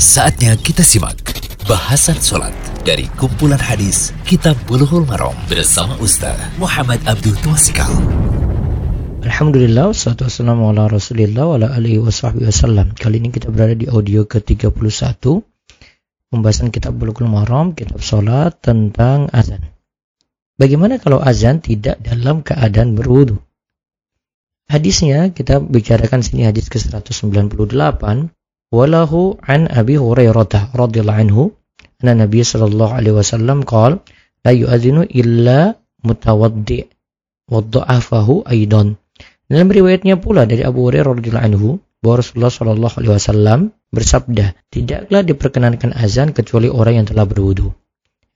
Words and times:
Saatnya 0.00 0.56
kita 0.56 0.80
simak 0.80 1.20
bahasan 1.68 2.16
sholat 2.16 2.56
dari 2.88 3.04
kumpulan 3.20 3.60
hadis 3.60 4.16
Kitab 4.24 4.56
Bulughul 4.64 5.04
Maram 5.04 5.36
bersama 5.44 5.92
Ustaz 6.00 6.40
Muhammad 6.56 7.04
Abdul 7.04 7.36
Tuasikal. 7.44 7.92
Alhamdulillah, 9.20 9.92
wassalatu 9.92 10.24
wassalamu 10.24 10.72
ala 10.72 10.88
rasulillah 10.88 11.44
wa 11.44 11.60
ala 11.60 11.76
alihi 11.76 12.00
wa 12.00 12.08
sahbihi 12.08 12.48
wasallam. 12.48 12.96
Kali 12.96 13.20
ini 13.20 13.28
kita 13.28 13.52
berada 13.52 13.76
di 13.76 13.92
audio 13.92 14.24
ke-31 14.24 15.20
Pembahasan 16.32 16.72
kitab 16.72 16.96
Bulughul 16.96 17.28
Maram, 17.28 17.76
kitab 17.76 18.00
sholat 18.00 18.56
tentang 18.64 19.28
azan 19.36 19.68
Bagaimana 20.56 20.96
kalau 20.96 21.20
azan 21.20 21.60
tidak 21.60 22.00
dalam 22.00 22.40
keadaan 22.40 22.96
berwudu? 22.96 23.36
Hadisnya 24.64 25.28
kita 25.28 25.60
bicarakan 25.60 26.24
sini 26.24 26.48
hadis 26.48 26.72
ke-198 26.72 28.39
Walahu 28.70 29.42
an 29.42 29.66
Abi 29.66 29.98
Hurairah 29.98 30.70
radhiyallahu 30.78 31.20
anhu 31.26 31.42
anna 31.98 32.22
Nabi 32.22 32.46
sallallahu 32.46 32.94
alaihi 32.94 33.18
wasallam 33.18 33.66
qala 33.66 33.98
la 34.46 34.52
yu'adzinu 34.54 35.10
illa 35.10 35.74
mutawaddi 36.06 36.86
wa 37.50 37.66
dha'afahu 37.66 38.46
aidan. 38.46 38.94
Dalam 39.50 39.66
riwayatnya 39.66 40.22
pula 40.22 40.46
dari 40.46 40.62
Abu 40.62 40.86
Hurairah 40.86 41.18
radhiyallahu 41.18 41.48
anhu 41.50 41.68
bahwa 41.98 42.22
Rasulullah 42.22 42.54
sallallahu 42.54 42.94
alaihi 42.94 43.10
wasallam 43.18 43.60
bersabda, 43.90 44.54
"Tidaklah 44.70 45.26
diperkenankan 45.26 45.90
azan 45.90 46.30
kecuali 46.30 46.70
orang 46.70 47.02
yang 47.02 47.06
telah 47.10 47.26
berwudu." 47.26 47.74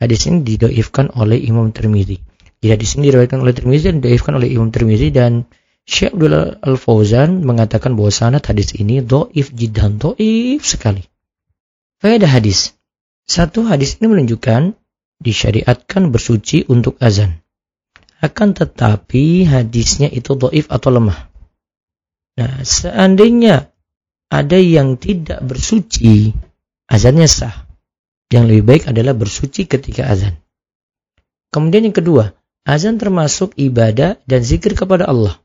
Hadis 0.00 0.32
ini 0.32 0.48
didoifkan 0.48 1.12
oleh 1.12 1.44
Imam 1.44 1.70
Tirmizi. 1.76 2.24
Di 2.56 2.72
hadis 2.72 2.96
ini 2.96 3.12
diriwayatkan 3.12 3.38
oleh 3.44 3.52
Tirmizi 3.52 3.92
dan 3.92 4.00
didoifkan 4.00 4.40
oleh 4.40 4.48
Imam 4.48 4.72
Tirmizi 4.72 5.12
dan 5.12 5.44
Syekh 5.82 6.14
Abdullah 6.14 6.62
Al-Fauzan 6.62 7.42
mengatakan 7.42 7.98
bahwa 7.98 8.14
sanad 8.14 8.46
hadis 8.46 8.70
ini 8.78 9.02
doif 9.02 9.50
jiddan, 9.50 9.98
doif 9.98 10.62
sekali. 10.62 11.02
Faedah 11.98 12.30
hadis. 12.30 12.78
Satu 13.26 13.66
hadis 13.66 13.98
ini 13.98 14.10
menunjukkan 14.10 14.78
disyariatkan 15.18 16.14
bersuci 16.14 16.70
untuk 16.70 16.98
azan. 17.02 17.42
Akan 18.22 18.54
tetapi 18.54 19.42
hadisnya 19.42 20.06
itu 20.06 20.38
doif 20.38 20.70
atau 20.70 20.94
lemah. 20.94 21.30
Nah, 22.38 22.62
seandainya 22.62 23.74
ada 24.30 24.58
yang 24.58 24.94
tidak 24.94 25.42
bersuci, 25.42 26.30
azannya 26.86 27.26
sah. 27.26 27.66
Yang 28.30 28.44
lebih 28.48 28.64
baik 28.64 28.82
adalah 28.86 29.18
bersuci 29.18 29.66
ketika 29.66 30.06
azan. 30.06 30.38
Kemudian 31.50 31.90
yang 31.90 31.96
kedua, 31.98 32.32
azan 32.62 33.02
termasuk 33.02 33.58
ibadah 33.58 34.22
dan 34.24 34.40
zikir 34.46 34.78
kepada 34.78 35.10
Allah 35.10 35.41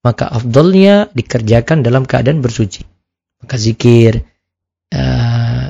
maka 0.00 0.28
afdolnya 0.28 1.12
dikerjakan 1.12 1.84
dalam 1.84 2.08
keadaan 2.08 2.40
bersuci. 2.40 2.84
Maka 3.40 3.56
zikir, 3.56 4.24
uh, 4.92 5.68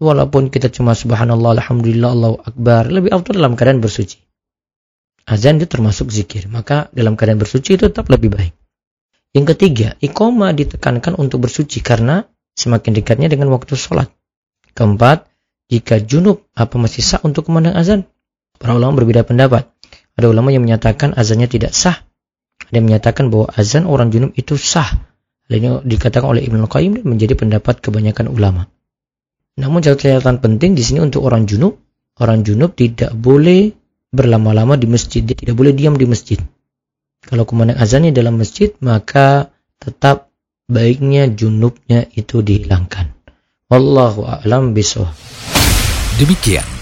walaupun 0.00 0.52
kita 0.52 0.68
cuma 0.72 0.92
subhanallah, 0.92 1.60
alhamdulillah, 1.60 2.10
Allahu 2.12 2.36
akbar, 2.44 2.88
lebih 2.88 3.12
afdol 3.12 3.40
dalam 3.40 3.56
keadaan 3.56 3.80
bersuci. 3.80 4.20
Azan 5.24 5.62
itu 5.62 5.70
termasuk 5.70 6.10
zikir, 6.12 6.50
maka 6.50 6.92
dalam 6.92 7.16
keadaan 7.16 7.40
bersuci 7.40 7.78
itu 7.78 7.88
tetap 7.88 8.10
lebih 8.12 8.32
baik. 8.32 8.54
Yang 9.32 9.56
ketiga, 9.56 9.88
ikoma 10.04 10.52
ditekankan 10.52 11.16
untuk 11.16 11.48
bersuci 11.48 11.80
karena 11.80 12.28
semakin 12.52 12.92
dekatnya 12.92 13.32
dengan 13.32 13.48
waktu 13.48 13.72
sholat. 13.72 14.12
Keempat, 14.76 15.24
jika 15.72 16.04
junub 16.04 16.44
apa 16.52 16.76
masih 16.76 17.00
sah 17.00 17.20
untuk 17.24 17.48
memandang 17.48 17.80
azan? 17.80 18.00
Para 18.60 18.76
ulama 18.76 19.00
berbeda 19.00 19.24
pendapat. 19.24 19.72
Ada 20.20 20.28
ulama 20.28 20.52
yang 20.52 20.60
menyatakan 20.60 21.16
azannya 21.16 21.48
tidak 21.48 21.72
sah 21.72 22.04
dan 22.72 22.88
menyatakan 22.88 23.28
bahwa 23.28 23.52
azan 23.52 23.84
orang 23.84 24.08
junub 24.08 24.32
itu 24.32 24.56
sah. 24.56 24.88
Hal 25.46 25.52
ini 25.52 25.68
dikatakan 25.84 26.24
oleh 26.32 26.42
Ibnu 26.48 26.64
Qayyim 26.64 27.04
menjadi 27.04 27.36
pendapat 27.36 27.84
kebanyakan 27.84 28.32
ulama. 28.32 28.72
Namun 29.60 29.84
catatan 29.84 30.40
penting 30.40 30.72
di 30.72 30.80
sini 30.80 31.04
untuk 31.04 31.28
orang 31.28 31.44
junub, 31.44 31.76
orang 32.16 32.40
junub 32.40 32.72
tidak 32.72 33.12
boleh 33.12 33.76
berlama-lama 34.08 34.80
di 34.80 34.88
masjid, 34.88 35.20
dia 35.20 35.36
tidak 35.36 35.60
boleh 35.60 35.76
diam 35.76 35.92
di 36.00 36.08
masjid. 36.08 36.40
Kalau 37.22 37.44
ke 37.44 37.52
mana 37.52 37.76
azannya 37.76 38.16
dalam 38.16 38.40
masjid, 38.40 38.72
maka 38.80 39.52
tetap 39.76 40.32
baiknya 40.72 41.28
junubnya 41.28 42.08
itu 42.16 42.40
dihilangkan. 42.40 43.12
Wallahu 43.68 44.24
a'lam 44.24 44.72
bishawab. 44.72 45.12
Demikian 46.16 46.81